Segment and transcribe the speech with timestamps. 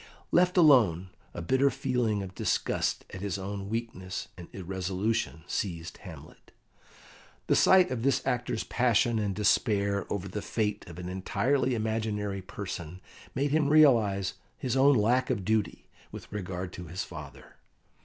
[0.31, 6.49] Left alone, a bitter feeling of disgust at his own weakness and irresolution seized Hamlet.
[7.45, 12.41] The sight of this actor's passion and despair over the fate of an entirely imaginary
[12.41, 12.99] person
[13.35, 17.57] made him realise his own lack of duty with regard to his father.